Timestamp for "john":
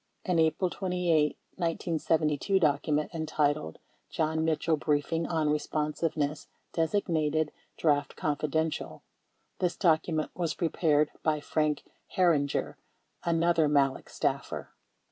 4.09-4.43